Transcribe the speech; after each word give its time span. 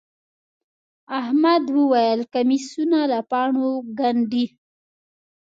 احمد 1.19 1.63
وويل: 1.77 2.19
کمیسونه 2.33 2.99
له 3.11 3.19
پاڼو 3.29 3.69
گنډي. 3.99 4.45